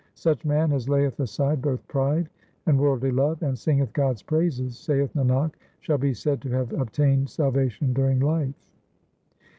Such 0.15 0.45
man 0.45 0.71
as 0.71 0.89
layeth 0.89 1.19
aside 1.19 1.61
both 1.61 1.87
pride 1.87 2.27
and 2.65 2.79
worldly 2.79 3.11
love, 3.11 3.43
and 3.43 3.55
singeth 3.55 3.93
God's 3.93 4.23
praises, 4.23 4.75
Saith 4.75 5.13
Nanak, 5.13 5.51
shall 5.79 5.99
be 5.99 6.11
said 6.15 6.41
to 6.41 6.49
have 6.49 6.73
obtained 6.73 7.29
salvation 7.29 7.93
during 7.93 8.19
life. 8.19 8.55